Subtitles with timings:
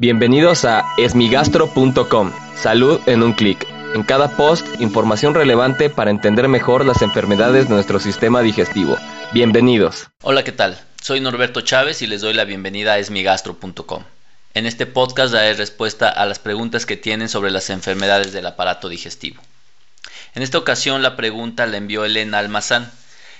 [0.00, 2.32] Bienvenidos a esmigastro.com.
[2.56, 3.66] Salud en un clic.
[3.94, 8.96] En cada post, información relevante para entender mejor las enfermedades de nuestro sistema digestivo.
[9.34, 10.08] Bienvenidos.
[10.22, 10.80] Hola, ¿qué tal?
[11.02, 14.04] Soy Norberto Chávez y les doy la bienvenida a esmigastro.com.
[14.54, 18.88] En este podcast daré respuesta a las preguntas que tienen sobre las enfermedades del aparato
[18.88, 19.42] digestivo.
[20.34, 22.90] En esta ocasión la pregunta la envió Elena Almazán.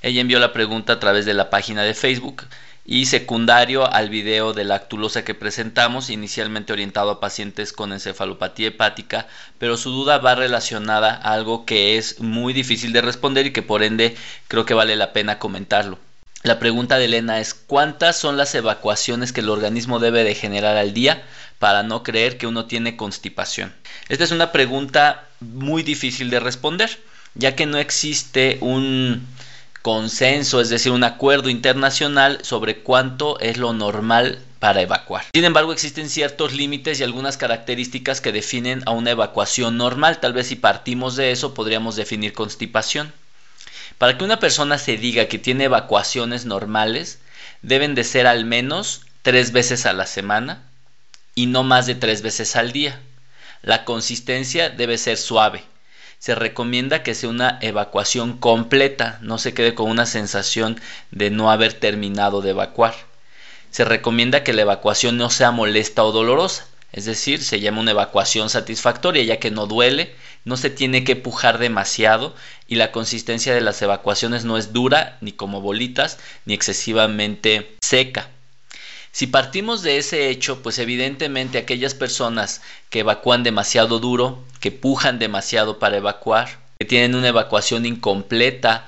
[0.00, 2.44] Ella envió la pregunta a través de la página de Facebook
[2.86, 9.26] y secundario al video de lactulosa que presentamos, inicialmente orientado a pacientes con encefalopatía hepática,
[9.58, 13.62] pero su duda va relacionada a algo que es muy difícil de responder y que
[13.62, 15.98] por ende creo que vale la pena comentarlo.
[16.44, 20.76] La pregunta de Elena es ¿cuántas son las evacuaciones que el organismo debe de generar
[20.76, 21.24] al día
[21.58, 23.74] para no creer que uno tiene constipación?
[24.08, 27.00] Esta es una pregunta muy difícil de responder,
[27.34, 29.26] ya que no existe un
[29.86, 35.26] consenso, es decir, un acuerdo internacional sobre cuánto es lo normal para evacuar.
[35.32, 40.18] Sin embargo, existen ciertos límites y algunas características que definen a una evacuación normal.
[40.18, 43.12] Tal vez si partimos de eso podríamos definir constipación.
[43.96, 47.20] Para que una persona se diga que tiene evacuaciones normales,
[47.62, 50.64] deben de ser al menos tres veces a la semana
[51.36, 53.00] y no más de tres veces al día.
[53.62, 55.62] La consistencia debe ser suave,
[56.18, 61.50] se recomienda que sea una evacuación completa, no se quede con una sensación de no
[61.50, 62.94] haber terminado de evacuar.
[63.70, 67.90] Se recomienda que la evacuación no sea molesta o dolorosa, es decir, se llama una
[67.90, 70.14] evacuación satisfactoria ya que no duele,
[70.44, 72.34] no se tiene que pujar demasiado
[72.68, 78.30] y la consistencia de las evacuaciones no es dura ni como bolitas ni excesivamente seca.
[79.12, 85.20] Si partimos de ese hecho, pues evidentemente aquellas personas que evacúan demasiado duro, que pujan
[85.20, 86.48] demasiado para evacuar,
[86.80, 88.84] que tienen una evacuación incompleta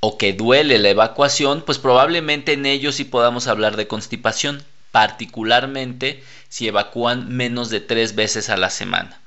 [0.00, 6.22] o que duele la evacuación, pues probablemente en ellos sí podamos hablar de constipación, particularmente
[6.50, 9.18] si evacúan menos de tres veces a la semana.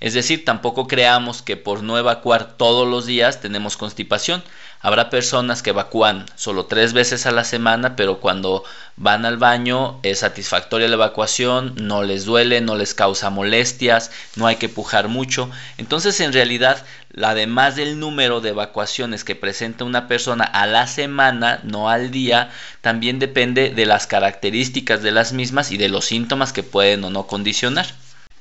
[0.00, 4.42] Es decir, tampoco creamos que por no evacuar todos los días tenemos constipación.
[4.84, 8.64] Habrá personas que evacúan solo tres veces a la semana, pero cuando
[8.96, 14.48] van al baño es satisfactoria la evacuación, no les duele, no les causa molestias, no
[14.48, 15.48] hay que pujar mucho.
[15.78, 16.84] Entonces, en realidad,
[17.22, 22.50] además del número de evacuaciones que presenta una persona a la semana, no al día,
[22.80, 27.10] también depende de las características de las mismas y de los síntomas que pueden o
[27.10, 27.86] no condicionar.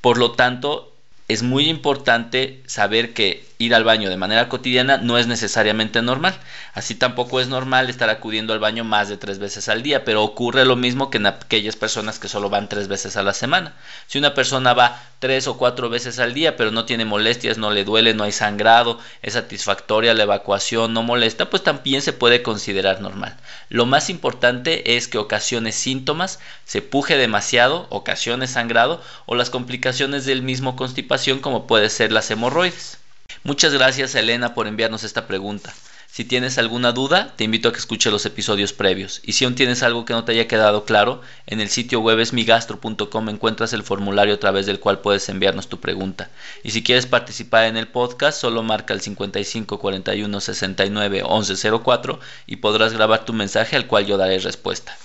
[0.02, 0.92] Por lo tanto,
[1.28, 6.36] es muy importante saber que ir al baño de manera cotidiana no es necesariamente normal.
[6.74, 10.24] Así tampoco es normal estar acudiendo al baño más de tres veces al día, pero
[10.24, 13.74] ocurre lo mismo que en aquellas personas que solo van tres veces a la semana.
[14.08, 17.70] Si una persona va tres o cuatro veces al día, pero no tiene molestias, no
[17.70, 22.42] le duele, no hay sangrado, es satisfactoria la evacuación, no molesta, pues también se puede
[22.42, 23.38] considerar normal.
[23.70, 30.26] Lo más importante es que ocasione síntomas, se puje demasiado, ocasione sangrado o las complicaciones
[30.26, 33.01] del mismo constipación como puede ser las hemorroides.
[33.44, 35.74] Muchas gracias Elena por enviarnos esta pregunta.
[36.12, 39.22] Si tienes alguna duda, te invito a que escuche los episodios previos.
[39.24, 42.20] Y si aún tienes algo que no te haya quedado claro, en el sitio web
[42.20, 46.30] esmigastro.com encuentras el formulario a través del cual puedes enviarnos tu pregunta.
[46.64, 52.20] Y si quieres participar en el podcast, solo marca el 55 41 69 11 04
[52.46, 54.98] y podrás grabar tu mensaje al cual yo daré respuesta.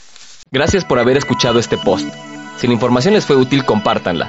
[0.50, 2.08] Gracias por haber escuchado este post.
[2.58, 4.28] Si la información les fue útil, compártanla.